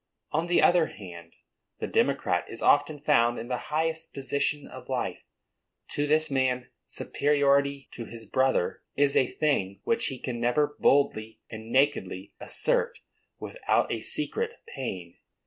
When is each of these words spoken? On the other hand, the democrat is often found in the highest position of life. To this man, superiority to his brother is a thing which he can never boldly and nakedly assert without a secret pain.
On 0.31 0.47
the 0.47 0.63
other 0.63 0.87
hand, 0.87 1.35
the 1.77 1.85
democrat 1.85 2.49
is 2.49 2.63
often 2.63 2.97
found 2.97 3.37
in 3.37 3.49
the 3.49 3.57
highest 3.69 4.15
position 4.15 4.67
of 4.67 4.89
life. 4.89 5.21
To 5.89 6.07
this 6.07 6.31
man, 6.31 6.71
superiority 6.87 7.87
to 7.91 8.05
his 8.05 8.25
brother 8.25 8.81
is 8.95 9.15
a 9.15 9.27
thing 9.27 9.79
which 9.83 10.07
he 10.07 10.17
can 10.17 10.39
never 10.39 10.75
boldly 10.79 11.39
and 11.51 11.71
nakedly 11.71 12.33
assert 12.39 12.97
without 13.39 13.91
a 13.91 13.99
secret 13.99 14.53
pain. 14.65 15.19